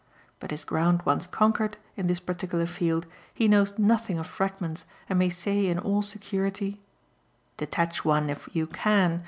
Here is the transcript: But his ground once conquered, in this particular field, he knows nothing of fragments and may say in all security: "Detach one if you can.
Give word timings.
But 0.39 0.49
his 0.49 0.63
ground 0.65 1.03
once 1.05 1.27
conquered, 1.27 1.77
in 1.95 2.07
this 2.07 2.19
particular 2.19 2.65
field, 2.65 3.05
he 3.35 3.47
knows 3.47 3.77
nothing 3.77 4.17
of 4.17 4.25
fragments 4.25 4.87
and 5.07 5.19
may 5.19 5.29
say 5.29 5.67
in 5.67 5.77
all 5.77 6.01
security: 6.01 6.81
"Detach 7.57 8.03
one 8.03 8.27
if 8.27 8.49
you 8.51 8.65
can. 8.65 9.19